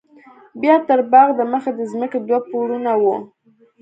[0.61, 3.15] بيا تر باغ د مخه د ځمکې دوه پوړونه وو.